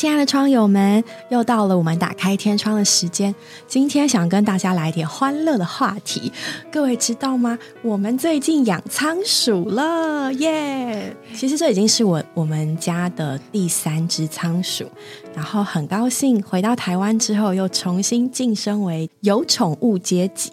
[0.00, 3.34] 亲爱的窗友们，又到了我们打开天窗的时间。
[3.66, 6.32] 今天想跟大家来点欢乐的话题。
[6.72, 7.58] 各位知道吗？
[7.82, 11.14] 我们最近养仓鼠了，耶！
[11.34, 14.86] 其实这已经是我我们家的第三只仓鼠，
[15.34, 20.50] 然后很高兴回到台湾之后，又重新晋升为有宠物阶级。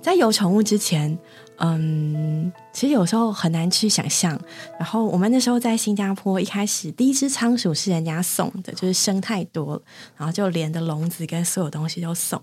[0.00, 1.18] 在有宠物之前。
[1.60, 4.38] 嗯，其实有时候很难去想象。
[4.78, 9.82] 然后我们那时候在新加坡，一开始第一只仓鼠是人家送的，就是生太多了，
[10.16, 12.40] 然后就连的笼子跟所有东西都送。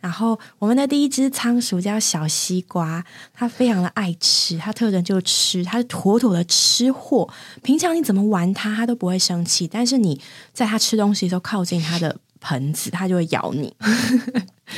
[0.00, 7.28] 然后我们的第一只仓鼠叫小西瓜，它非常的爱吃，它特征就是吃，它是妥妥的吃货。
[7.62, 10.20] 平常你怎么玩它，它都不会生气，但是你
[10.52, 13.74] 在它吃东西的时候靠近它的盆子，它就会咬你。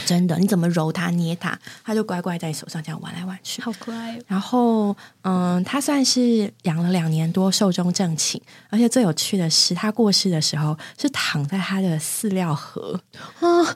[0.04, 4.18] 真的，你怎么揉它、捏它，它就乖乖在你手上这样玩来玩去，好可爱。
[4.26, 8.40] 然后，嗯，它算是养了两年多，寿终正寝。
[8.68, 13.00] 而且最有趣的是，它过世的时候是躺在它的饲料盒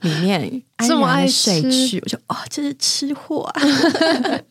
[0.03, 2.01] 里面安然睡去。
[2.01, 3.63] 我就哦，这是吃货啊！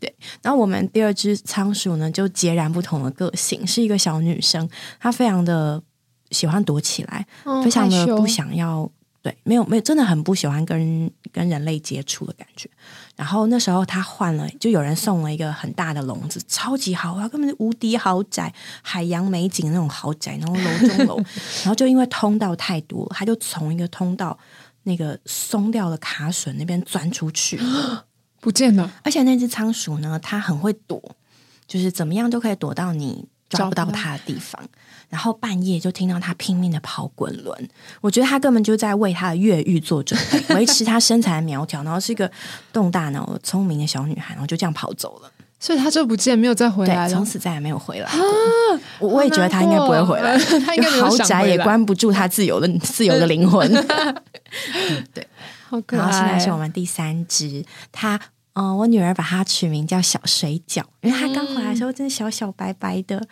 [0.00, 0.14] 对。
[0.40, 4.68] 然后我们第二只仓鼠呢，就截然不同的个性，是一个小女生，
[5.00, 5.82] 她非常的
[6.30, 7.26] 喜欢躲起来，
[7.62, 8.90] 非常的不想要。
[9.20, 12.70] 对，没有没有，真的很不喜欢跟跟人类接触的感觉。
[13.16, 21.16] 然后那时候他换了，就有人送了一个很大的笼子，超级豪华，根本是无敌豪宅，海洋美景那种豪宅，然后楼中楼。
[21.64, 24.38] 然后就因为通道太多，他就从一个通道
[24.84, 27.60] 那个松掉的卡榫那边钻出去，
[28.40, 28.88] 不见了。
[29.02, 31.02] 而且那只仓鼠呢，它很会躲，
[31.66, 34.60] 就是怎么样都可以躲到你抓不到他的地方。
[35.08, 37.68] 然后半夜就听到他拼命的跑滚轮，
[38.02, 42.30] 我觉得他根本就在为他的越狱做准备，维持他身材苗条， 然后是一个
[42.74, 45.30] 动大脑、聪明的小女孩，然后就这样跑走了。
[45.58, 48.06] 所以他就不见，没有再回来了，从此再也没有回来。
[48.08, 48.18] 啊，
[49.00, 53.66] 我我也觉得他应该不会回来， 他应该豪宅也关不住他自由的 自由的灵魂。
[55.14, 55.26] 对，
[55.68, 56.00] 好可爱。
[56.00, 58.20] 然后现在是我们第三只，他
[58.58, 63.26] 嗯，我女儿把它取名叫小水饺，因为它刚回来的时候真的小小白白的。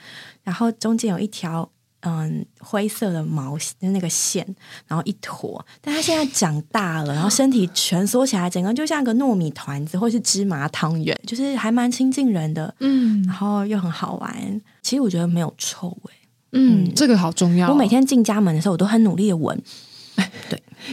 [0.44, 1.68] 然后中间有一条
[2.00, 4.46] 嗯灰色的毛的那个线，
[4.86, 14.60] 然后一坨，但它现在长大了，然后身体蜷缩起来，整个就像个糯米团子或是芝麻汤圆，就是还蛮亲近人的，嗯，然后又很好玩。
[14.82, 16.12] 其实我觉得没有臭味，
[16.52, 17.68] 嗯，这个好重要。
[17.68, 19.64] 我每天进家门的时候，我都很努力的闻，对，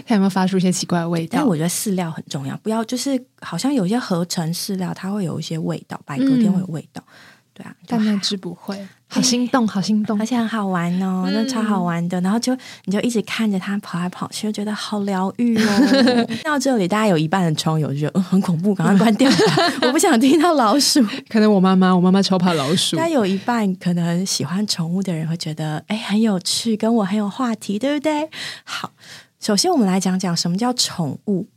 [0.06, 1.40] 它有没有发出一些奇怪的味道？
[1.40, 7.04] 但我觉得饲料很重要，不要就是好像有些合成饲料，它会有一些味道，白隔天会有味道。
[7.56, 8.76] 对啊，但那只不会，
[9.08, 12.20] 好心动，好心动，而且很好玩哦，那超好玩的。
[12.22, 12.52] 然后就
[12.86, 16.28] 你就一直看着它跑来跑去，就觉得好疗愈哦。
[16.44, 19.30] 到这里，大家有一半的窗友就觉得很恐怖，赶快关掉，
[19.84, 21.00] 我不想听到老鼠。
[21.30, 22.96] 可能我妈妈，我妈妈超怕老鼠。
[22.98, 28.28] 但有一半可能喜欢宠物的人会觉得，哎，很有趣，跟我很有话题，对不对？
[28.64, 28.90] 好，
[29.44, 31.48] 首先我们来讲讲什么叫宠物。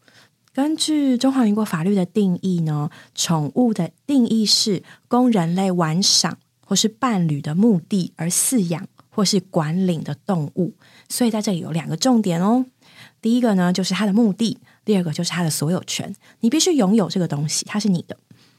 [0.52, 10.74] 根据中华民国法律的定义呢，宠物的定义是供人类玩赏或是伴侣的目的而饲养或是管理的动物。
[11.08, 12.66] 所以在这里有两个重点哦。
[13.22, 16.12] 第一个呢，就是它的目的；第二个就是它的所有权。
[16.40, 18.16] 你必须拥有这个东西，它是你的。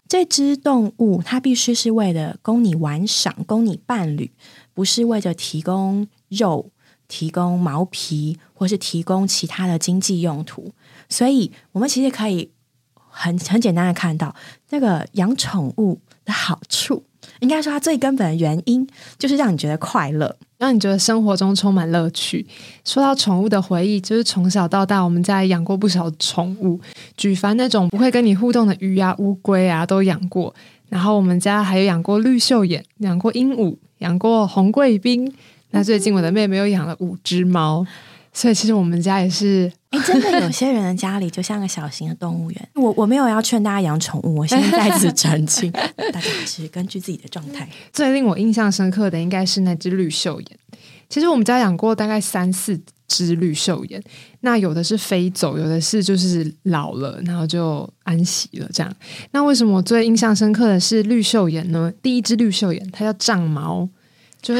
[0.07, 4.31] 这只动物它必须是为了供你玩赏、供你伴侣，
[4.73, 6.71] 不是为着提供肉、
[7.07, 10.71] 提供毛皮或是提供其他的经济用途。
[11.09, 12.51] 所以，我们其实可以
[12.93, 14.35] 很很简单的看到，
[14.69, 17.03] 这个养宠物的好处，
[17.39, 22.45] 应该说它最根本的原因，就是让你觉得快乐，让你觉得生活中充满乐趣。
[22.83, 26.79] 说到宠物的回忆，就是从小到大，我们家养过不少宠物，
[27.15, 30.53] 举凡那种不会跟你互动的鱼啊、乌龟啊，都养过。
[30.89, 35.33] 然后我们家还有养过绿袖眼，养过鹦鹉，养过红贵宾。
[35.71, 37.85] 那最近我的妹妹又养了五只猫。
[38.33, 42.69] 所以其实我们家也是，哎，真的有些人的家里就像个小型的动物园。
[42.75, 45.71] 我我没有要劝大家养宠物，我现在在此澄清，
[46.13, 47.67] 大家是根据自己的状态。
[47.91, 50.49] 最令我印象深刻的应该是那只绿袖眼。
[51.09, 53.99] 其实我们家养过大概三四只绿袖眼，
[54.41, 58.95] 那有的是飞走，有的是就是老了，然后就安息了这样。
[59.31, 61.91] 那为什么我最印象深刻的是绿袖眼呢？
[62.03, 63.89] 第一只绿袖眼，它叫藏毛。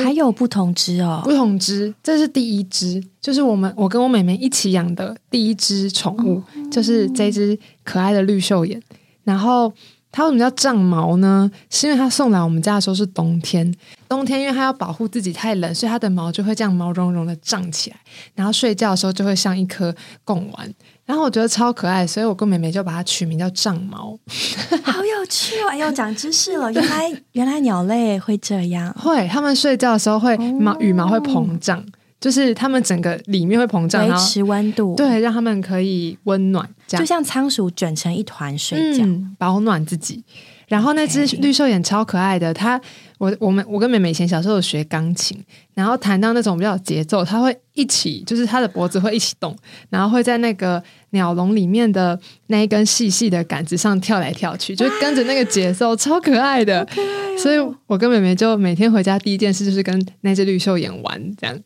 [0.04, 8.82] 还有不同只哦，不同只，这是第一只，就是我们我跟我妹妹一起养的第一只宠物，就是这只可爱的绿袖眼。
[9.24, 9.72] 然后
[10.12, 11.50] 它为什么叫藏毛呢？
[11.70, 13.74] 是因为它送来我们家的时候是冬天，
[14.10, 17.98] 冬天因为它要保护自己太冷，所以它的毛就会这样毛茸茸的胀起来，
[18.36, 20.74] 然后睡觉的时候就会像一颗贡丸。
[21.08, 24.20] 然后我觉得超可爱，所以我跟妹妹就把它取名叫胀毛。
[24.84, 25.70] 好有趣哦！
[25.70, 31.82] 哎呦，长知识了，原来原来鸟类会这样，会它们睡觉的时候会毛羽毛会膨胀，
[32.20, 40.26] 就是它们整个里面会膨胀，维持温度，对，让它们可以温暖，这样就像仓鼠卷成一团睡觉，嗯，保暖自己。
[40.68, 42.78] 然后那只绿袖眼超可爱的，它
[43.20, 45.42] 我我们我跟妹妹以前小时候有学钢琴，
[45.74, 49.56] 然后弹到那种比较有节奏，它会一起，就是它的脖子会一起动，
[49.90, 56.88] 然后会在那个鸟笼里面的那一根细细的杆子上跳来跳去， 就跟着那个节奏，超可爱的。
[57.38, 61.60] 所以我跟妹妹就每天回家第一件事就是跟那只绿袖眼玩这样。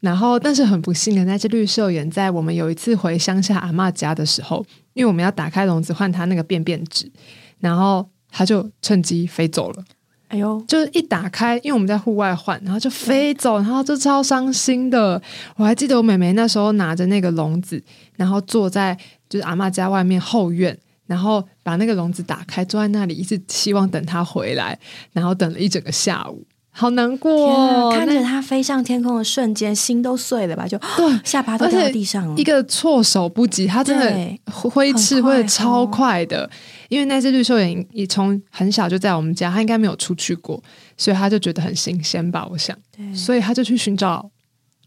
[0.00, 7.10] 然后，但是很不幸的，那只绿袖眼在我们有一次回乡下阿嬷家的时候，因为我们要打开笼子换它那个便便纸，
[7.58, 9.84] 然后它就趁机飞走了。
[10.28, 15.20] 哎呦，就是一打开，因为我们在户外换，然后就飞走，然后就超伤心的。
[15.56, 17.80] 我还记得我妹妹那时候拿着那个笼子，
[18.16, 18.96] 然后坐在
[19.28, 20.76] 就是阿嬷家外面后院，
[21.06, 24.76] 然后把那个笼子打开，坐在那里，一直希望等她回来，
[25.12, 26.44] 然后等了一整个下午，
[26.78, 27.90] 好难过哦。
[27.90, 27.96] 啊！
[27.96, 30.68] 看着那它飞上天空的瞬间，心都碎了吧？
[30.68, 32.44] 就对 下巴都掉在地上了一。
[32.44, 36.48] 个措手不及，它真的挥挥斥很快挥的超哦快的。
[36.88, 40.62] 因为那只绿袖眼也从很小就在我们家，它应该没有出去过，
[40.96, 44.30] 所以它就觉得很新鲜吧，我想，对，所以它就去寻找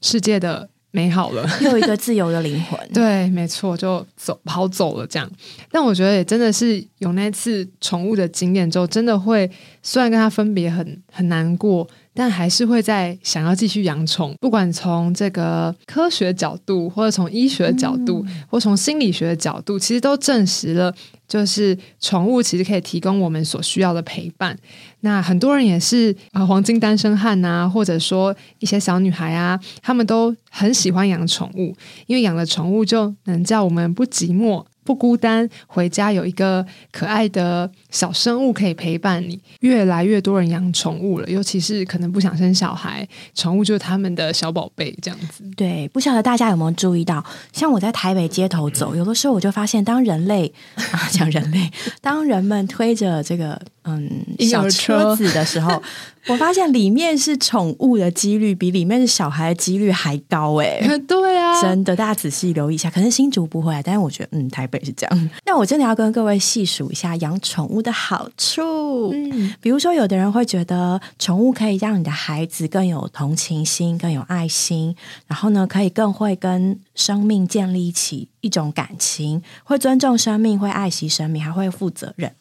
[0.01, 1.47] 世界的美好了。
[1.61, 2.79] 又一个自由的灵魂。
[2.93, 5.29] 对，没错，就走跑走了这样。
[5.71, 9.49] 但我觉得也真的是有那次宠物的经验之后，真的会
[9.83, 14.33] 虽然跟它分别很很难过，但还是会在想要继续养宠。
[14.39, 20.93] 不管从这个科学角度，或者从医学角度，或从心理学的角度，其实都证实了，
[21.29, 24.57] 就是宠物其实可以提供我们所需要的陪伴。
[25.01, 31.73] 那很多人也是啊、黄金单身汉啊，或者说一些小女孩啊，他们都很喜欢养宠物，
[32.07, 34.65] 因为养了宠物就能叫我们不寂寞。
[34.89, 39.39] 不孤单，回家有一个可爱的小生物可以陪伴你。
[39.59, 45.43] 越来越多人养宠物了，尤其是可能不想生小孩，宠物就是他们的小宝贝，这样子。
[45.55, 51.69] 对，不晓得大家有没有注意到，像我在台北街头走，有的时候我就发现，当人类 啊，讲人类，
[52.01, 54.09] 当人们推着这个嗯
[54.39, 55.79] 小车子的时候，
[56.27, 65.29] 我发现里面是宠物的几率比里面是小孩的几率还高哎、 对啊，真的，大家仔细留意一下，可能新竹不会，但是我觉得，嗯，台北是这样。
[65.45, 69.11] 那我真的要跟各位细数一下养宠物的好处。
[69.13, 74.95] 嗯，比如说，有的人会觉得宠物可以让你的孩子更有同情心、更有爱心，
[75.27, 82.31] 然后呢，可以更会跟生命建立起一种感情，会尊重生命，会爱惜生命，还会负责任。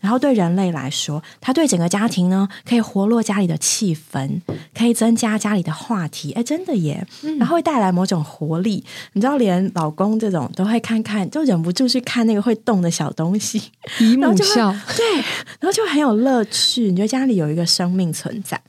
[0.00, 4.40] 然后对人类来说，它对整个家庭呢，可以活络家里的气氛，
[4.76, 6.32] 可以增加家里的话题。
[6.32, 7.06] 哎，真的耶！
[7.38, 8.84] 然后会带来某种活力。
[9.14, 13.72] 你知道，连老公这种都会看看，就忍不住去看那个会动的小东西。
[13.98, 15.14] 姨母笑， 对，
[15.60, 16.90] 然后就很有乐趣。
[16.90, 18.60] 你觉得家里有一个生命存在，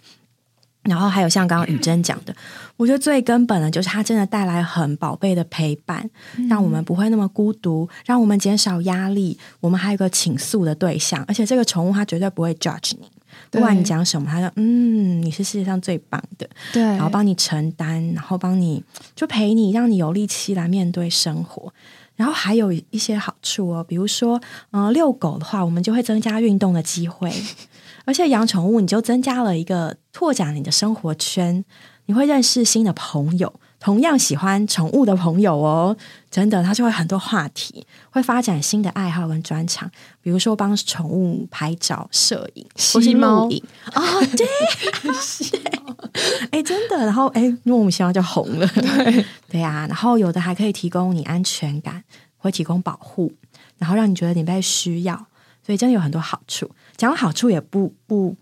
[0.86, 2.36] 然后还有像刚刚雨珍讲的，
[2.78, 6.10] 我觉得最根本的就是它真的带来很宝贝的陪伴，
[6.48, 9.38] 让我们不会那么孤独，让我们减少压力。
[9.60, 13.10] 我们还有一个倾诉的对象，而且这个宠物它绝对不会 judge 你，
[13.50, 18.84] 不管你讲什么，它说嗯，你是世界上最棒的，对，然后帮你承担，然后帮你
[19.16, 21.74] 就陪你，让你有力气来面对生活。
[22.16, 24.40] 然后还有一些好处哦，比如说，
[24.72, 27.30] 呃，遛狗的话，我们就会增加运动的机会，
[28.06, 31.66] 而且养宠物你就增加了一个拓展你的生活圈，
[32.06, 35.98] 你会认识新的朋友，同样喜欢宠物的朋友哦，
[36.30, 39.90] 真的，他就会很多话题，会发展新的爱好跟专长，
[40.22, 44.02] 比如说帮宠物拍照、摄影 或是吸猫录影哦，
[44.38, 44.48] 对，
[46.52, 52.04] 哎，真的，然后哎，莫名其妙就红了，对，对呀、然后有的还可以提供你安全感，
[52.38, 53.34] 会提供保护，
[53.80, 55.16] 然后让你觉得你被需要，
[55.66, 56.70] 所以真的有很多好处。
[56.98, 58.36] 讲了好处也不不，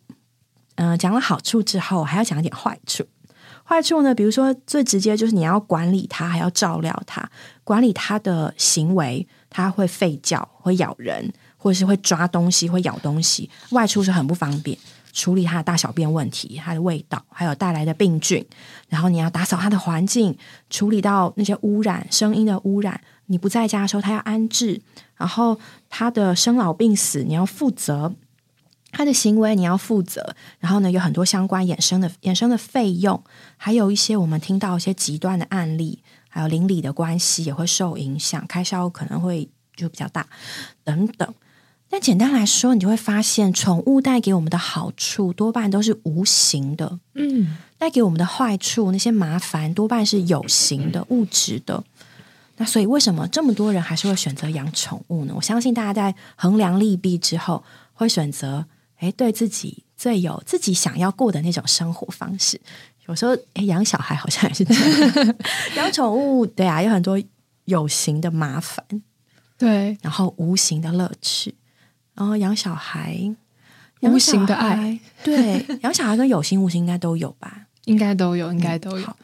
[0.75, 3.05] 嗯、讲了好处之后，还要讲一点坏处。
[3.65, 7.27] 坏处呢，比如说最直接就是你要管理它，还要照料它，
[7.63, 13.49] 管理它的行为，它会吠叫，会咬人，或者是会抓东西，会咬东西。
[13.71, 14.77] 外出是很不方便，
[15.13, 18.45] 处理它的大小便问题、它的味道，还有带来的病菌。
[18.89, 20.37] 然后你要打扫它的环境，
[20.69, 22.99] 处理到那些污染、声音的污染。
[23.27, 24.81] 你不在家的时候，它要安置，
[25.15, 25.57] 然后
[25.89, 28.13] 它的生老病死你要负责。
[28.93, 33.21] 他的行为你要负责，然后呢，有很多相关衍生的衍生的费用，
[33.57, 40.27] 还有一些我们听到一些极端的案例，还有邻里的关系也会受影响，开销可能会就比较大
[40.85, 41.33] 等等。
[41.89, 51.83] 但简单来说，你就会发现，宠物带给我们的好处多半都是无形的，嗯，带给我们的坏处那些麻烦多半是有形的、物质的。
[52.57, 55.33] 那所以，为什么这么多人还是会选择养宠物呢？
[55.35, 58.65] 我相信大家在衡量利弊之后，会选择
[59.03, 62.59] 哎，对自己最有自己想要过的那种生活方式。
[63.07, 65.35] 有时候，哎，养小孩好像也是这样，
[65.75, 67.21] 养宠物，对啊，有很多
[67.65, 68.85] 有形的麻烦，
[69.57, 71.53] 对，然后无形的乐趣。
[72.15, 73.19] 然后养小孩，
[73.99, 77.67] 无形的爱，对，养小孩跟有形无形应该都有吧？
[77.83, 79.17] 应该都有，应该都有。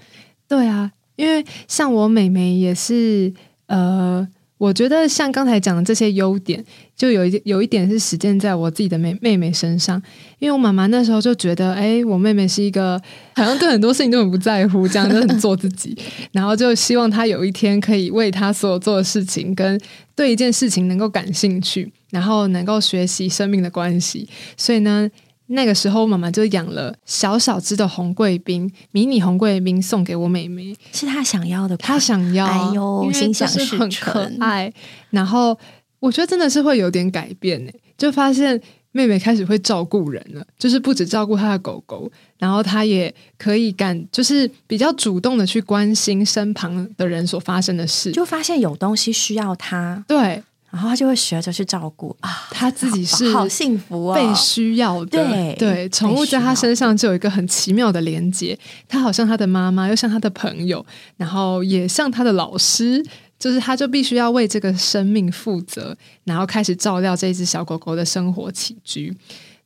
[0.45, 3.33] 对啊，因为像我妹妹也是，
[3.67, 4.27] 呃。
[4.59, 6.63] 我觉得像刚才讲的这些优点，
[6.95, 9.99] 就有一有一点是实践在我自己的妹妹妹身上。
[10.37, 13.01] 因为我妈妈那时候就觉得，哎，我妹妹是一个
[13.33, 15.97] 好像对很多事情都很不在乎，这样就很做自己，
[16.33, 19.79] 然后就希望她有一天可以为她所做的事情跟
[20.15, 24.27] 对一件事情能够感兴趣，然后能够学习生命的关系。
[24.55, 25.09] 所以呢。
[25.51, 34.71] 那个时候，妈妈就养了小小只的红贵宾，迷你红贵宾送给我妹妹，是她想要的，她想要，哎呦，心想事很可爱。
[35.09, 35.57] 然后
[35.99, 50.43] 我觉得真的是会有点改变呢，就发现妹妹开始会照顾人了，就是不止照顾她的狗狗，然后她也可以感，就是比较主动的去关心身旁的人所发生的事，就发现有东西需要她，对。
[50.71, 55.25] 然后他就会学着去照顾啊，他自己是好幸福啊，被需要的。
[55.25, 58.57] 对对，宠物在他身上就有一个很奇妙的连接，
[58.87, 60.85] 他好像他的妈妈，又像他的朋友，
[61.17, 63.03] 然后也像他的老师，
[63.37, 69.15] 就是他就必须要为这个生命负责，然后开始照料这只小狗狗的生活起居。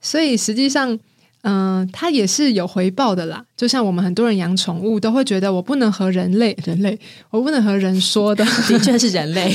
[0.02, 1.00] 所以实际上。
[1.44, 3.44] 嗯，它也是有回报的啦。
[3.56, 6.98] 就像我们很多人养宠物，都会觉得我不能和人类，人类，
[7.30, 9.54] 我不能和人说的，的确是人类，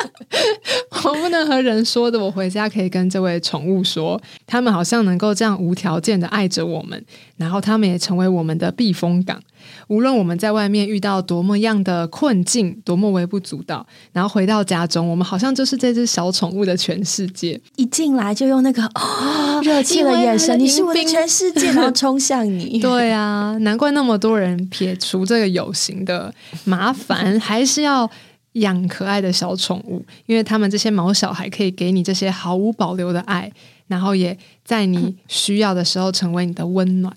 [1.04, 2.18] 我不能和人说的。
[2.18, 7.02] 我回家可以跟这位宠物说，他们好像能够这样无条件的爱着我们，
[7.36, 9.40] 然后他们也成为我们的避风港。
[9.88, 17.60] 无论我们在外面遇到多么样的困境，多么微不足道，然后回到家中，我们好像就是这只小宠物的全世界。
[17.76, 18.82] 一进来就用那个
[19.62, 22.78] 热切的眼神，你是我的全世界，然后冲向你。
[22.78, 26.32] 对啊，难怪那么多人撇除这个有形的
[26.64, 28.08] 麻烦，还是要
[28.52, 33.50] 养可爱的小宠物，因为他们这些毛小孩可以给你这些毫无保留的爱，
[33.86, 37.14] 然后也在你需要的时候成为你的温暖。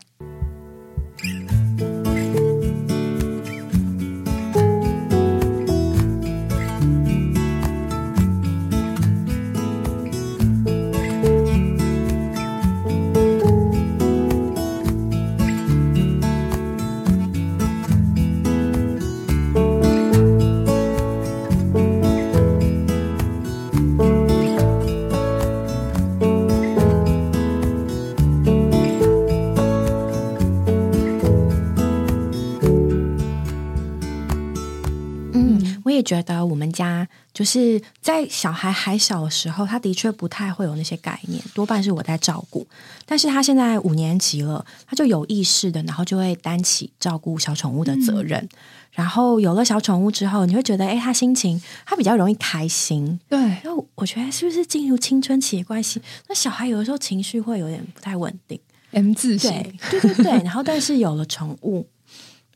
[36.11, 42.67] 觉得我们家就是在小孩还小的时候，他的确不太会有那些概念，多半是我在照顾。
[43.05, 48.49] 但是他现在五年级了，他就有意识的，然后就会担起照顾小宠物的责任。
[48.91, 53.17] 然后有了小宠物之后，你会觉得，哎，他心情他比较容易开心。
[53.29, 56.01] 对，然后我觉得是不是进入青春期的关系？
[56.27, 58.59] 那小孩有的时候情绪会有点不太稳定
[58.91, 59.49] ，M 字型，
[59.89, 60.31] 对对对。
[60.43, 61.87] 然后但是有了宠物，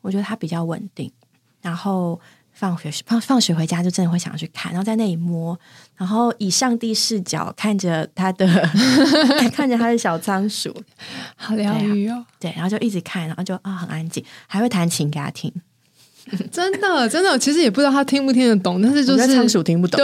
[0.02, 1.10] 我觉得他比较稳定。
[1.62, 2.20] 然后。
[2.56, 5.58] 放学放放学回家就真的会想要去看，然后在那里摸，
[5.98, 8.48] 然后以上帝视角看着他的，
[9.54, 10.74] 看着他的小仓鼠，
[11.36, 12.26] 好疗愈哦。
[12.40, 15.52] 对，然后就一直看，然后就啊很安静，还会弹琴给他听。
[16.52, 20.00] 真的真的，其实也不知道他听不听得懂，但是就是仓鼠听不懂，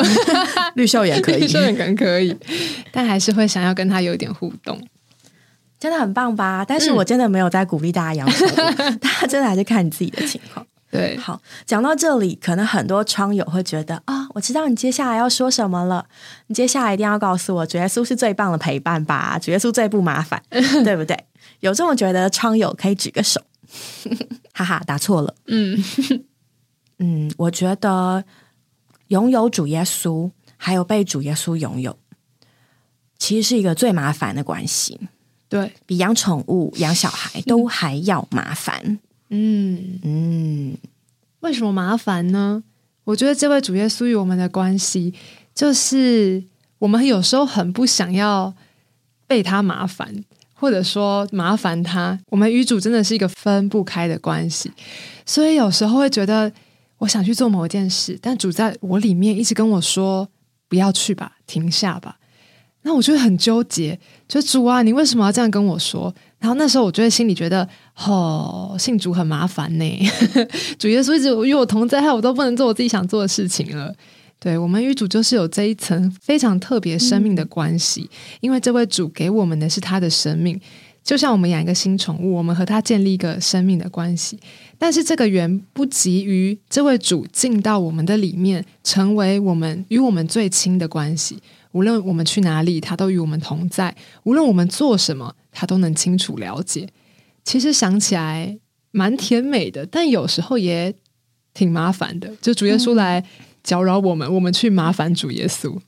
[0.76, 2.38] 绿袖眼可以，绿袖眼可能可以，
[2.92, 4.80] 但还是会想要跟他有一点互动，
[5.80, 6.64] 真的很棒吧？
[6.68, 8.56] 但是我真的没有在鼓励大家养宠物，
[9.00, 10.64] 大家真的还是看你自己的情况。
[10.92, 16.06] 对，好，讲到这里，可能很多窗友会觉得啊，我知道你接下来要说什么了。
[16.48, 19.40] 你接下来一定要告诉我，主耶稣是最棒的陪伴吧？
[19.40, 20.44] 主耶稣最不麻烦，
[20.84, 21.18] 对不对？
[21.62, 23.40] 有这么觉得窗友可以举个手，
[24.54, 25.34] 哈哈，答错了。
[25.48, 25.82] 嗯
[27.00, 28.26] 嗯，我觉得
[29.08, 31.98] 拥有主耶稣，还有被主耶稣拥有，
[33.18, 35.00] 其实是一个最麻烦的关系，
[35.48, 38.82] 对比养宠物、养小孩都还要麻烦。
[38.84, 39.00] 嗯
[39.34, 40.78] 嗯嗯，
[41.40, 42.64] 为什么麻烦呢？
[43.06, 45.14] 我觉得这位主耶稣与我们的关系，
[45.56, 46.44] 就是
[46.80, 48.54] 我们有时候很不想要
[49.26, 50.24] 被他麻烦，
[50.54, 52.20] 或者说麻烦他。
[52.28, 54.72] 我们与主真的是一个分不开的关系，
[55.26, 56.52] 所以有时候会觉得，
[57.00, 60.28] 我想去做某一件事，但主在我里面一直跟我说
[60.68, 62.18] ：“不要去吧，停下吧。”
[62.84, 66.14] 那我就会很纠结，就主啊，你为什么要这样跟我说？
[66.42, 69.86] 然后那时候我就会心里觉得，哦，信主很麻烦呢，
[70.80, 73.94] 主耶稣一直与我同在，害我都不能做我自己想做的事情了。
[74.40, 80.60] 对我们与主就是有这一层非常特别生命的关系，因为这位主给我们的是他的生命，
[81.04, 84.40] 就像我们养一个新宠物，我们和他建立一个生命的关系。
[84.80, 91.38] 但是这个缘不急于这位主进到我们的里面，成为我们与我们最亲的关系。
[91.74, 93.94] 无论我们去哪里，他都与我们同在；
[94.24, 96.90] 无论我们做什么，他都能清楚了解。
[97.44, 98.60] 其实想起来
[98.92, 100.94] 蛮甜美的，但有时候也
[101.54, 102.36] 挺麻烦的。
[102.42, 103.24] 就主耶稣来
[103.64, 105.80] 搅扰我们，我们去麻烦主耶稣。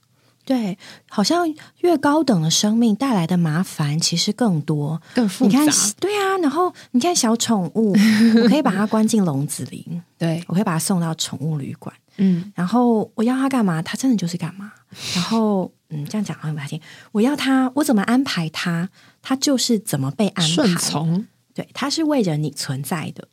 [0.46, 0.78] 对，
[1.10, 1.48] 好像
[1.80, 5.58] 越高等的生命带来的麻烦其实更多、更复杂。
[6.02, 7.96] 对啊，然后你看小宠物，
[8.44, 11.96] 我可以把它关进笼子里，对我可以把它送到宠物旅馆。
[12.18, 14.74] 嗯，然后我要它干嘛，它真的就是干嘛。
[15.16, 16.82] 然后，嗯，这样讲很不听。
[17.12, 18.90] 我要他，我怎么安排他，
[19.22, 20.52] 他就是怎么被安排。
[20.52, 23.28] 顺从，对，他是为着你存在的。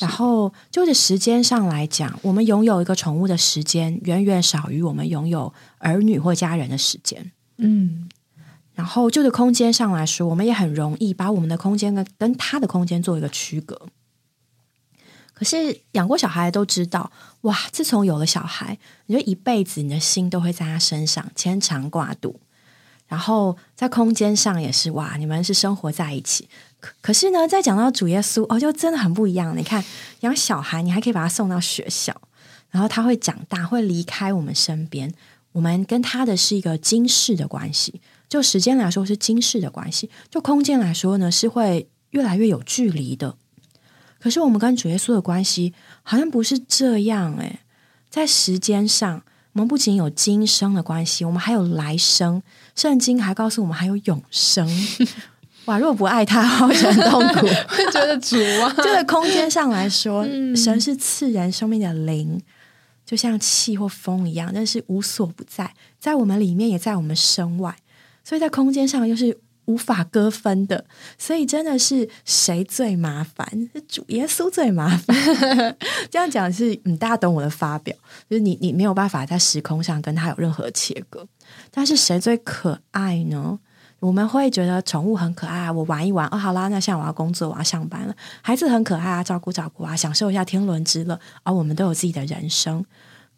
[0.00, 7.30] 然后，就是时间上来讲，我们拥有一个宠物的时间，远远少于我们拥有儿女或家人的时间。
[7.58, 8.08] 嗯，
[8.74, 13.80] 然后就是空间上来说，我们也很容易把我们的空间跟跟他的空间做一个区隔。
[15.44, 17.56] 是养过小孩都知道，哇！
[17.70, 22.40] 自从有了小孩，你就一辈子你的心都会在他身上牵肠挂肚。
[23.06, 25.16] 然后在空间上也是，哇！
[25.16, 26.48] 你们是生活在一起。
[26.80, 29.56] 可可是呢，在讲到主耶稣哦，就真的很不一样。
[29.56, 29.84] 你看，
[30.20, 32.18] 养小孩，你还可以把他送到学校，
[32.70, 35.12] 然后他会长大，会离开我们身边。
[35.52, 43.36] 我们跟他的是一个今世的关系，就时间来说是今世的关系；就空间来说呢，是会越来越有距离的。
[44.24, 47.58] 可是我们跟主耶稣的关系好像不是这样诶，
[48.08, 52.42] 在时间上，我们不仅有今生的关系，我们还有来生。
[52.74, 54.66] 圣经还告诉我们还有永生。
[55.66, 55.78] 哇！
[55.78, 58.72] 如果不爱他，会很痛苦， 会觉得主啊。
[58.78, 60.24] 就在空间上来说，
[60.56, 62.40] 神是赐人生命的灵，
[63.04, 67.76] 就像气或风一样，但是无所不在，在我们里面，也在我们身外，
[68.24, 70.84] 所以在空间上又是无法割分的。
[71.18, 73.70] 所以真的是谁最麻烦？
[73.74, 75.16] 是主耶稣最麻烦。
[76.10, 77.96] 这样讲是，嗯，大家懂我的发表，
[78.28, 81.26] 就是你你没有办法在时空上跟他有任何切割。
[81.70, 83.58] 但是谁最可爱呢？
[84.00, 88.14] 我们会觉得宠物很可爱啊，我玩一玩哦，好啦，那现在我要工作，我要上班了。
[88.42, 91.18] 孩子很可爱啊，照顾照顾啊，享受一下天伦之乐。
[91.42, 92.84] 而我们都有自己的人生，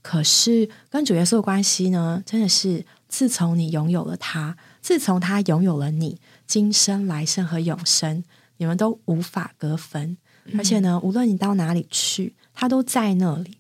[0.03, 8.23] 可是跟主耶稣的关系呢，真的是自从你拥有了他，自从他拥有了你，今生来生和永生，
[8.59, 10.17] 你们都无法隔分。
[10.57, 13.59] 而且呢，无论你到哪里去，他都在那里。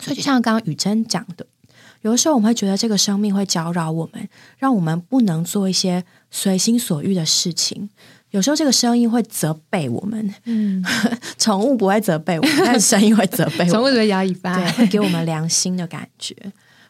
[0.00, 1.46] 所以就像刚刚雨珍讲的。
[2.00, 7.88] 有的时候我们会觉得这个生命会搅扰我们，让我们不能做一些随心所欲的事情。
[8.30, 10.84] 有时候这个声音会责备我们，嗯，
[11.38, 13.68] 宠物不会责备我们，但声音会责备我们。
[13.70, 16.34] 宠物会摇尾巴，对，会给我们良心的感觉，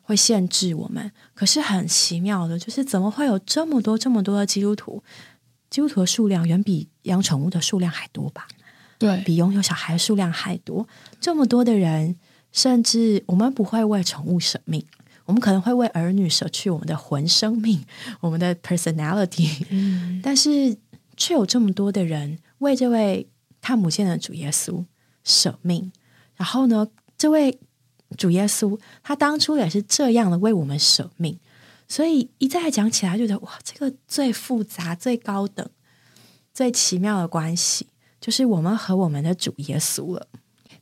[0.05, 1.11] 会限制我们。
[1.35, 5.03] 可是很奇妙的，就是怎么会有这么多、这么多的基督徒？
[5.69, 8.47] 基督徒的数量远比养宠物的数量还多吧？
[8.97, 10.87] 对比拥有小孩的数量还多。
[11.21, 12.14] 这么多的人，
[12.53, 14.87] 甚至我们不会为宠物舍命。
[15.27, 17.83] 我们可能会为儿女舍去我们的魂生命，
[18.21, 20.77] 我们的 personality，但是
[21.17, 23.27] 却有这么多的人为这位
[23.62, 24.85] 看不见的主耶稣
[25.25, 25.90] 舍命。
[26.37, 26.87] 然后呢，
[27.17, 27.59] 这位
[28.16, 31.38] 主耶稣他当初也是这样的为我们舍命。
[31.88, 35.68] 所以一再讲起来，就觉得哇，这个最复杂、最高等、
[36.53, 37.87] 最奇妙的关系，
[38.20, 40.27] 就是我们和我们的主耶稣了。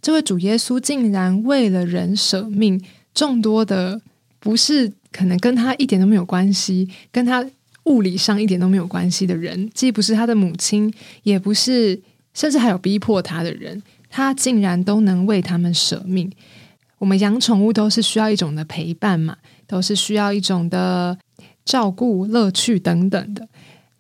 [0.01, 2.83] 这位主耶稣竟然为了人舍命，
[3.15, 4.01] 众多的。
[4.45, 7.49] 不是可能跟他一点都没有关系，跟他
[7.85, 10.93] 物理上一点都没有关系的人，既不是他的母亲，
[11.23, 12.03] 也不是，
[12.35, 16.29] 甚至还有逼迫他的人，他竟然都能为他们舍命。
[17.03, 19.37] 我们养宠物都是需要一种的陪伴嘛，
[19.67, 21.19] 都是需要一种的
[21.65, 23.45] 照顾、乐趣等等的。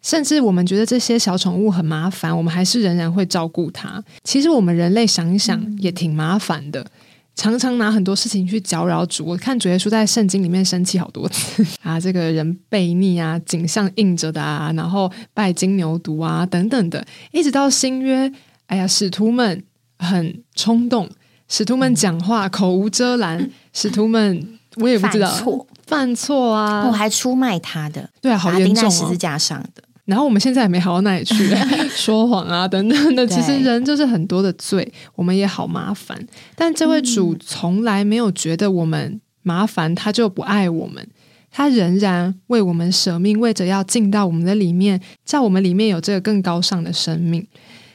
[0.02, 4.00] 甚至我们觉得这些小宠物很麻烦，我们还是仍然会照顾它。
[4.22, 6.86] 其实我们人类想一想，也挺麻烦的。
[7.34, 9.24] 常常拿很多事情去搅扰主。
[9.24, 18.32] 我看主耶稣在圣经里面生气好多次 啊，这个人悖逆啊，景象硬着的啊，然后拜金牛犊啊等等的，一直到新约，
[18.66, 19.64] 哎呀，使徒们
[19.98, 21.08] 很冲动，
[21.52, 29.82] 使徒们讲话口无遮拦，使徒们我也不知道犯错犯错啊，我还出卖他的，对啊，好严重，十字架上的。
[30.06, 31.54] 然后我们现在也没好到哪里去，
[31.94, 33.26] 说谎啊等等的。
[33.26, 36.26] 其实人就是很多的罪，我们也好麻烦。
[36.56, 41.06] 但这位主从来没有觉得我们麻烦，他就不爱我们。
[41.50, 47.46] 他仍然为我们舍命，为着要进到我们的里面，在我们里面有这个更高尚的生命。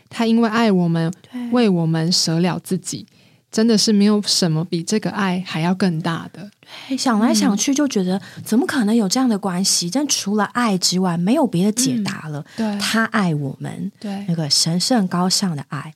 [0.10, 1.12] 他因为爱我们，
[1.52, 3.08] 为我们舍了自己。
[3.49, 6.51] 真的是没有什么比这个爱还要更大的。
[6.97, 9.89] 想来想去就觉得，怎么可能有这样的关系？
[9.89, 12.45] 但除了爱之外，没有别的解答了。
[12.55, 15.93] 对，他爱我们，对那个神圣高尚的爱，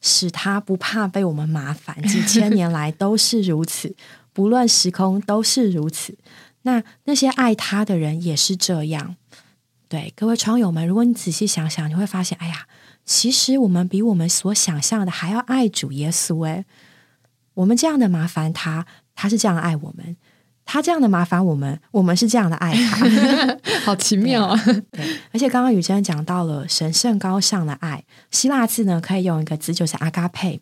[0.00, 2.02] 使他不怕被我们麻烦。
[2.02, 3.94] 几千年来都是如此，
[4.32, 6.16] 不论时空都是如此。
[6.62, 9.16] 那那些爱他的人也是这样。
[9.88, 12.66] 对各位窗友们，如果你仔细想想，你会发现，哎呀。
[13.08, 16.66] 其实我们比我们所想象的还要爱主耶稣诶，
[17.54, 20.14] 我们这样的麻烦他，他是这样爱我们；
[20.66, 24.62] 他这样的麻烦我们，我们是这样的爱他， 好奇妙啊！
[24.92, 30.60] 对，而且刚刚雨珍讲到了神圣高尚的爱，希腊字呢可以用一个字，就是阿嘎佩。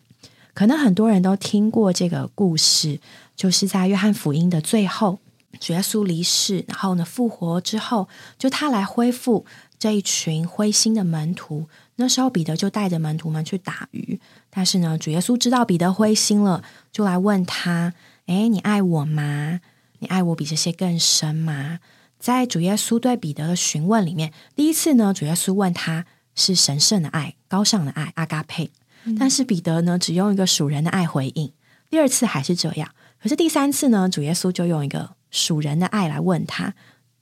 [0.53, 3.01] 可能很多人都听过这个故事，
[3.35, 5.19] 就是在约翰福音的最后，
[5.59, 8.07] 主耶稣离世，然后呢复活之后，
[8.39, 9.45] 就他来恢复
[9.77, 11.67] 这一群灰心的门徒。
[11.97, 14.19] 那时候，彼得就带着门徒们去打鱼。
[14.49, 17.93] 但是呢，主耶稣知道彼得灰心了，就来问他
[18.27, 19.59] ：“哎，你爱我吗？
[19.99, 21.79] 你爱我比这些更深吗？”
[22.19, 28.71] 在主耶稣对彼得的询问里面，第一次呢，主耶稣问他是神圣的爱、高尚的爱、阿嘎佩。
[29.17, 31.51] 但是彼得呢，只用一个属人的爱回应。
[31.89, 32.89] 第二次还是这样，
[33.21, 36.75] 可是第三次呢，主耶稣就用一个属人的爱来问他，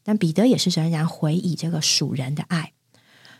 [0.03, 2.73] 但彼得也是仍然回以这个属人的爱。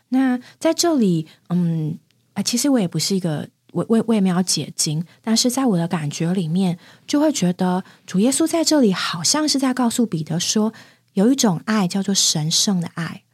[0.08, 1.98] 那在这里，嗯，
[2.34, 10.72] 啊，其实我也不是一个，我我我也没有解经，但是在我的感觉里面，就会觉得主耶稣在这里好像是在告诉彼得说，
[11.14, 13.24] 有一种爱叫做神圣的爱，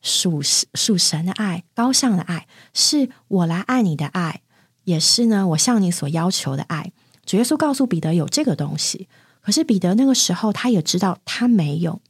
[0.00, 4.42] 属属神的爱，高尚的爱，是我来爱你的爱，
[4.84, 6.92] 也是呢，我向你所要求的爱。
[7.24, 9.08] 主耶稣告诉彼得有这个东西，
[9.40, 12.00] 可是彼得那个时候他也知道他没有，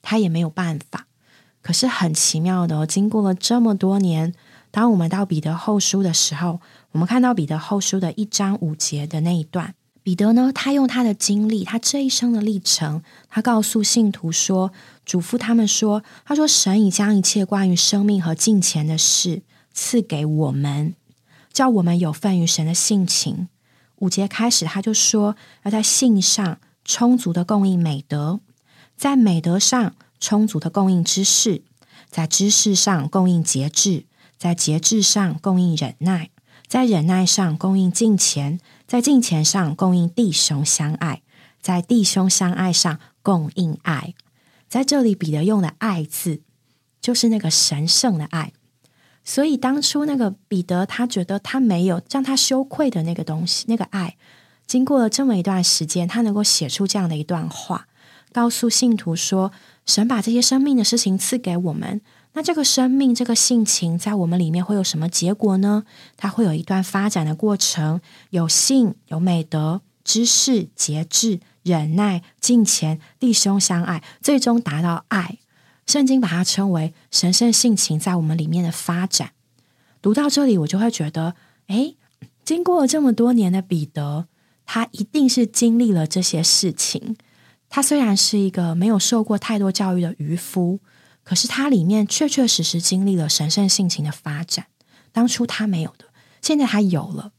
[0.00, 1.06] 他也没有办法。
[1.62, 4.34] 可是很奇妙的，经过了这么多年，
[4.72, 14.72] 当我们到彼得后书的时候，我们看到彼得后书的一章五节的那一段，彼得呢，他用他的经历，他这一生的历程，他告诉信徒说，
[15.06, 20.94] 嘱咐他们说，他说神已将一切关于生命和金钱的事赐给我们，
[21.52, 23.46] 叫我们有份于神的性情。
[24.00, 28.40] 五节开始，他就说要在性上充足的供应美德，
[28.96, 29.94] 在美德上。
[30.22, 31.62] 充足的供应知识，
[32.08, 34.06] 在知识上供应节制，
[34.38, 36.30] 在节制上供应忍耐，
[36.68, 41.22] 在忍耐上供应敬虔，在敬虔上供应弟兄相爱，
[41.60, 44.14] 在弟兄相爱上供应爱。
[44.68, 46.42] 在这里，彼得用的“爱”字，
[47.00, 48.52] 就是那个神圣的爱。
[49.24, 54.16] 所以当初那个彼得，他觉得他没有让他羞愧的那个东西，那个爱，
[54.68, 57.88] 经过了这么一段时间，他能够写出这样的一段话，
[58.32, 59.50] 告诉信徒说。
[59.84, 62.00] 神把这些生命的事情赐给我们，
[62.34, 65.84] 那这个生命、这个性情在我们里面会有什么结果呢？
[66.16, 75.38] 它会有一段发展的过程，有性、有美德、知识、节制、忍耐、敬虔、弟兄相爱，最终达到爱。
[75.84, 79.32] 圣经把它称为神圣性情在我们里面的发展。
[80.00, 81.34] 读到这里，我就会觉得，
[81.66, 81.94] 哎，
[82.44, 84.26] 经过了这么多年的彼得，
[84.64, 87.16] 他一定是经历了这些事情。
[87.74, 90.78] 他虽然是一个没有受过太多教育的渔夫，
[91.24, 94.66] 可是他里面确确实实经历了神圣性情的发展。
[95.10, 96.04] 当初他没有的，
[96.42, 97.32] 现在他有了。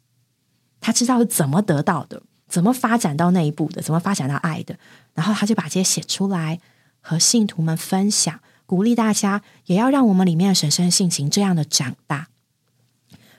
[0.81, 4.79] 他知道是怎么得到的，怎么发展到那一步的，怎么发展到爱的。
[5.13, 6.59] 然后他就把这些写出来，
[6.99, 12.29] 和信徒们分享，鼓励大家也要让我们里面的神圣性情这样的长大。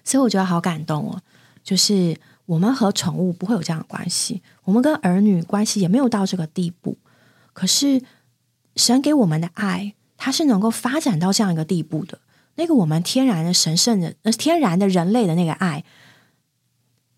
[0.05, 1.21] 所以我觉得好感动哦，
[1.65, 2.17] 就是。
[2.47, 6.99] 我们和宠物不会有这样的关系，我们跟儿女关系也没有到这个地步。
[7.53, 8.03] 可是
[8.77, 12.21] 神给我们的爱，它是能够发展到这样一个地步的。
[12.57, 15.85] 那个我们天然的神圣的、呃天然的人类的那个爱，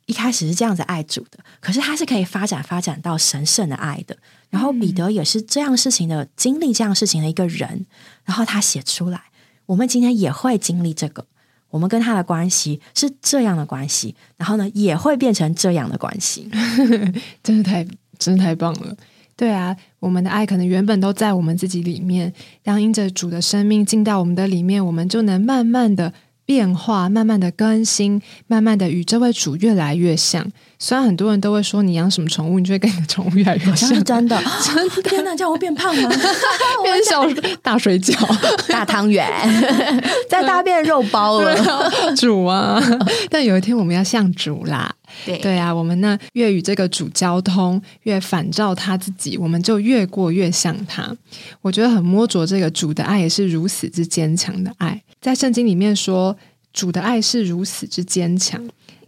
[0.06, 4.16] 一开始是这样子爱主的，可是它是可以发展发展到神圣的爱的。
[4.48, 7.84] 然后彼得也是这样事情的经历，这样事情的一个人。
[8.24, 9.24] 然后他写出来，
[9.66, 11.26] 我们今天也会经历这个。
[11.70, 16.48] 我们跟他的关系是这样的关系，然后呢，也会变成这样的关系，
[17.42, 17.86] 真的太，
[18.18, 18.96] 真的太棒了。
[19.36, 26.12] 对啊，我们的爱可能原本都在我们自己里面，让因着主的生命进到我们的里面，我们就能慢慢的。
[26.46, 30.48] 变化，慢慢的更新，慢慢的与这位主越来越像。
[30.78, 34.40] 虽然很多人都会说你养什么宠物，你就会跟你的宠物越来越像，是真的。
[34.62, 36.08] 真的，天哪，叫我变胖吗？
[36.84, 37.26] 变小
[37.62, 38.14] 大水饺、
[38.68, 39.26] 大汤圆，
[40.28, 42.82] 再大变肉包了，主啊！
[43.30, 44.94] 但有一天我们要像主啦。
[45.24, 51.10] 对对啊，我们呢越与这个主交通，越反照他自己，我们就越过越像他。
[51.62, 56.36] 我觉得很摸着这个主的爱也是如此之坚强的爱，在圣经里面说
[56.72, 58.60] 主的爱是如此之坚强，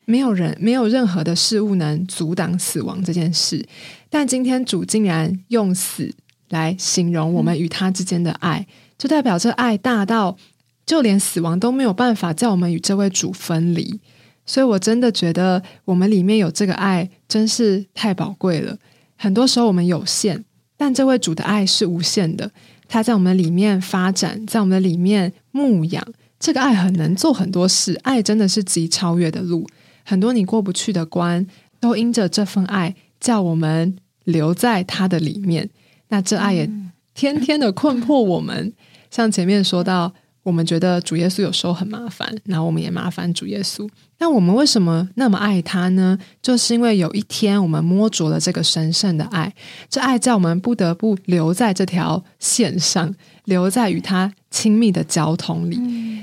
[0.09, 3.63] 没有人没有任何的事物能阻挡死亡这件事。
[4.09, 6.15] 但今天主竟然用死
[6.49, 8.67] 来形容我们与他之间的爱，
[8.97, 10.39] 就代表这爱大到
[10.87, 14.01] 就连死亡都没有办法叫我们与这位主分离。
[14.47, 18.79] 所以，我真的觉得我们里面有这个爱，真是太宝贵了。
[19.15, 20.43] 很多时候我们有限，
[20.79, 22.51] 但这位主的爱是无限的。
[22.89, 26.03] 他在我们里面发展，在我们里面牧养，
[26.41, 28.01] 这个爱很能做很多事。
[28.03, 29.69] 爱真的是极超越的路，
[30.09, 31.47] 很多你过不去的关，
[31.79, 35.69] 都因着这份爱，叫我们留在他的里面。
[36.09, 36.71] 那这爱也
[37.13, 38.73] 天天的困迫我们。
[39.11, 40.15] 像前面说到。
[40.45, 43.87] 我们觉得主耶稣有时候很麻烦，然后我们也麻烦主耶稣。
[44.19, 46.19] 那我们为什么那么爱他呢？
[46.41, 49.53] 就是因为有一天我们摸着了这个神圣的爱，
[49.91, 53.15] 这爱叫我们不得不留在这条线上，
[53.49, 55.79] 留在与他亲密的交通里。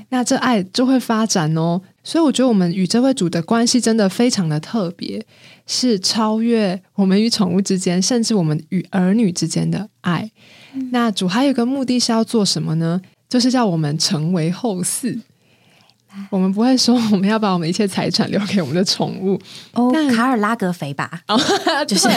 [0.08, 1.80] 那这爱就会发展哦。
[2.02, 5.24] 所以我觉得我们与这位主的关系真的非常的特别，
[5.66, 10.30] 是超越我们与宠物之间，甚至我们与儿女之间的爱。
[10.92, 13.00] 那主还有一个目的是要做什么呢？
[13.28, 15.18] 就是叫我们成为后嗣，
[16.30, 19.40] 我们不会说我们要把我们一切财产留给我们的宠物
[19.72, 21.38] 哦，卡尔拉格肥吧， 哦
[21.86, 22.08] 就是，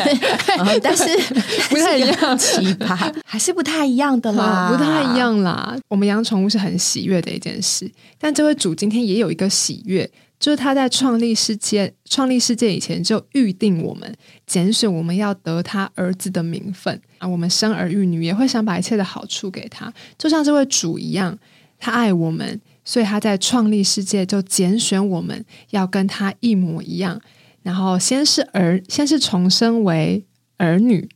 [0.81, 1.05] 但是
[1.69, 5.75] 不太一样，奇葩还是不太一样的啦，不太一样啦。
[5.87, 10.09] 我们养宠物是很喜悦的一件事，但这位主今天也有一个喜悦。
[10.39, 14.09] 就是他在创立世界、创立世界以前就预定我们，
[14.47, 17.27] 拣选我们要得他儿子的名分啊。
[17.27, 21.37] 我们生儿育女也会想把一切的好处给他，就像这位主一样，
[21.77, 27.21] 他爱我们，所以他在创立世界就拣选我们要跟他一模一样。
[27.61, 30.25] 然后先是儿，先是重生为
[30.57, 31.07] 儿女，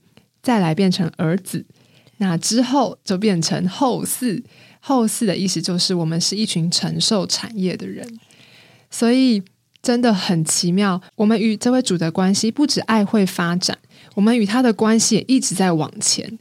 [0.41, 1.65] 再来变成儿子，
[2.17, 4.43] 那之后就变成后嗣。
[4.80, 8.19] 后嗣的意思就是我们是一群承受产业的人。
[8.91, 9.41] 所以
[9.82, 13.78] 真的很奇妙，我们与这位主的关系不止爱会发展，
[14.15, 16.38] 我们与他的关系也一直在往前。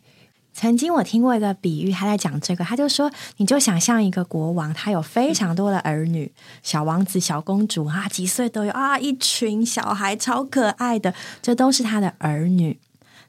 [0.63, 12.79] 曾经我听过一个比喻，他在讲这个，他就说：你就想象一个国王，他有非常多的儿女，小王子、小公主啊，几岁都有啊，一群小孩超可爱的，这都是他的儿女。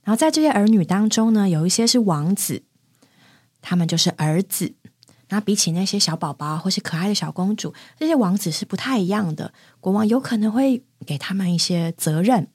[0.04, 2.62] 然后在这些儿女当中呢，有一些是王子，
[3.64, 4.76] 他们就是儿子。
[5.30, 9.52] 那比起那些小宝宝或是可爱的小公主，这些王子是不太一样的。
[9.80, 12.50] 国王有可能会给他们一些责任，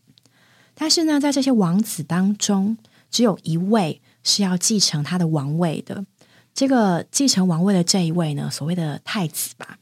[0.77, 2.79] 但是呢，在这些王子当中，
[3.11, 6.05] 只有一位是要继承他的王位的。
[6.55, 9.79] 这个继承王位的这一位呢，所谓的太子吧，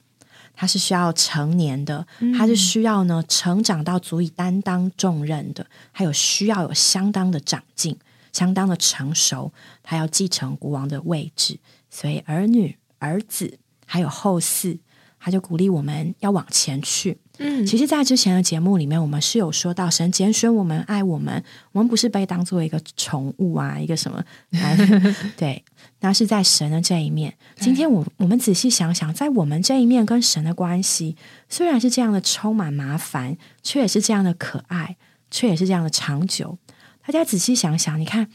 [0.55, 2.07] 他是需要成年的，
[2.39, 7.99] 他是需要呢成长到足以担当重任的，还有需要有相当的长进、
[8.33, 11.59] 相当的成熟，他要继承国王的位置。
[11.91, 12.77] 所以儿女。
[12.99, 14.79] 儿子还有后嗣，
[15.21, 17.19] 他就鼓励我们要往前去。
[17.39, 24.25] 嗯，其实，在之前的节目里面，我们是有说到神拣选我们、爱我们，我们不是被当做一个宠物啊，一个什么？
[25.37, 25.63] 对，
[26.01, 27.35] 那是在神的这一面。
[27.57, 31.17] 今天我我们仔细想想，在我们这一面跟神的关系，
[31.49, 34.97] 虽然是这样的充满麻烦，却也是这样的可爱，
[35.31, 36.59] 却也是这样的长久。
[37.07, 38.29] 大家仔细想想，你看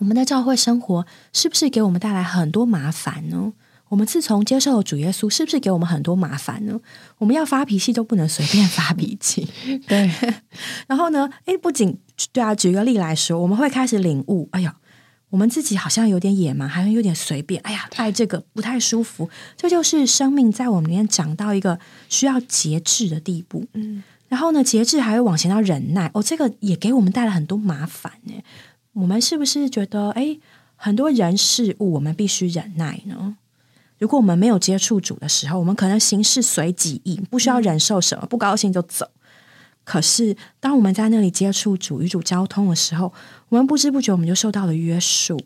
[0.00, 3.52] 我们的教会生活是不是给我们带来很多麻烦呢？
[3.88, 6.78] 我们自从接受了主耶稣，是不是给我们很多麻烦呢？
[7.18, 9.48] 我们要发脾气都不能随便发脾气，
[9.88, 10.10] 对。
[10.86, 11.28] 然后呢？
[11.46, 11.98] 诶，不仅
[12.32, 14.76] 对啊，举个例来说，我们会开始领悟，哎呀，
[15.30, 17.60] 我们自己好像有点野蛮，还有点随便。
[17.62, 19.30] 哎呀，爱这个不太舒服。
[19.56, 23.64] 这就是生命在我们里面长到一个需要节制的地步。
[23.72, 24.02] 嗯。
[24.28, 26.10] 然后呢，节制还会往前到忍耐。
[26.12, 28.34] 哦，这个也给我们带来很多麻烦呢。
[28.92, 30.36] 我们是不是觉得，哎，
[30.76, 33.36] 很多人事物我们必须忍耐呢？
[33.98, 39.10] 如果我们没有接触主的时候，我们可能行事随己意，不需要忍受什么，不高兴就走。
[39.84, 43.12] 可是，当我们在那里接触主与主交通的时候，
[43.48, 45.40] 我们不知不觉我们就受到了约束，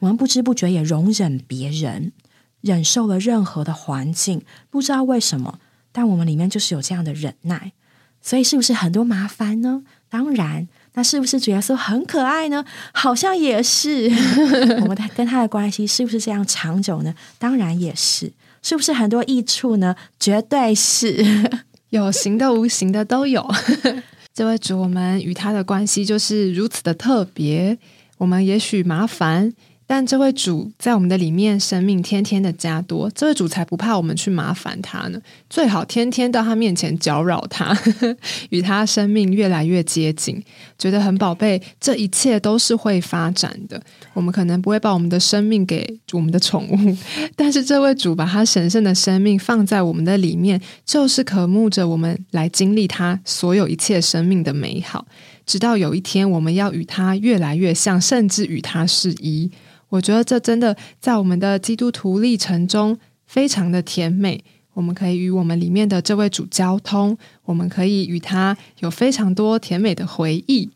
[0.00, 2.12] 我们不知不觉也容忍别人，
[2.60, 5.58] 忍受了任何的环境，不知道为什么，
[5.92, 7.72] 但我们里面就是有这样的忍耐。
[8.20, 9.82] 所以，是不是很多麻烦呢？
[10.08, 10.68] 当然。
[10.94, 12.64] 那是不是主耶稣很可爱呢？
[12.92, 14.10] 好像也是。
[14.82, 17.14] 我们跟他的关系是不是这样长久呢？
[17.38, 18.32] 当然也是。
[18.62, 19.96] 是不是很多益处呢？
[20.20, 21.24] 绝对是。
[21.90, 23.46] 有形的、无形的都有。
[24.32, 27.76] 这位主，我们与他的关系就是如此的特别。
[28.18, 29.52] 我们也许麻烦，
[29.86, 35.20] 但这位主在我们的里面，生命天天的加多，这位主才不怕我们去麻烦他呢。
[35.50, 37.76] 最好天天到他面前搅扰他，
[38.48, 40.42] 与他生命越来越接近，
[40.78, 41.60] 觉得很宝贝。
[41.78, 43.82] 这一切都是会发展的。
[44.14, 46.96] 我们可能不会把我们的生命给我们的宠物，
[47.36, 55.06] 但是这位主把他神圣的生命放在我们的里面，就是渴慕着我们来经历他所有一切生命的美好。
[55.44, 59.50] 直到有一天，我们要与他越来越像，甚至与他是一。
[59.92, 64.42] 我觉得这真的在我们的基督徒历程中非常的甜美。
[64.72, 70.70] 我们可以与我们里面的这位主交通，我们可以与他有非常多甜美的回忆。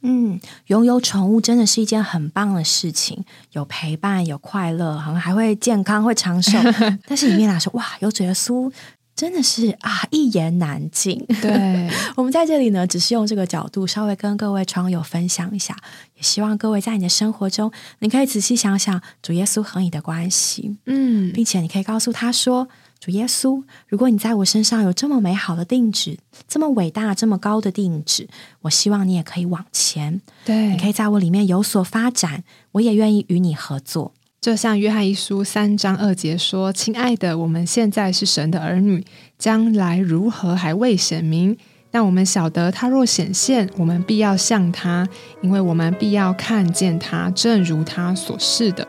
[0.00, 6.58] 嗯，拥有宠物真的是一件很棒的事情，有陪伴，有快乐，好像还会健康，会长寿。
[7.06, 8.72] 但是里面来说，哇，有耶稣。
[9.14, 11.24] 真的是啊，一言难尽。
[11.40, 11.90] 对。
[12.16, 15.76] 我们在这里呢，只是用这个角度稍微跟各位窗友分享一下，
[16.16, 17.70] 也希望各位在你的生活中，
[18.00, 28.28] 你可以仔细想想主耶稣和你的关系，嗯，并且你可以告诉他说：“主耶稣，如果你在我身上有这么美好的定旨，这么伟大、这么高的定旨，
[28.62, 34.12] 我希望你也可以往前，对，你可以在我里面有所发展，我也愿意与你合作。”
[34.42, 39.04] 就像约翰一书三章二节说：“亲爱的，我们现在是神的儿女，
[39.38, 41.56] 将来如何还未显明。
[41.92, 45.08] 但我们晓得，他若显现，我们必要像他，
[45.42, 48.84] 因为我们必要看见他，正如他所示的。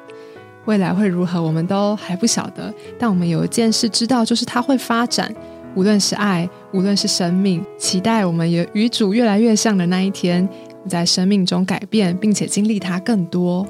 [0.66, 2.74] 未来会如何，我们都还不晓得。
[2.98, 5.32] 但我们有一件事知道，就是他会发展，
[5.76, 10.50] 无论是爱，无论是生命，期待我们也与主越来越像的那一天，
[10.90, 13.64] 在生命中改变，并且经历他更多。”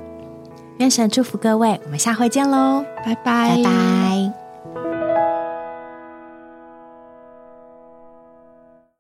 [0.77, 4.42] 愿神祝福各位，我们下回见喽，拜拜，拜拜。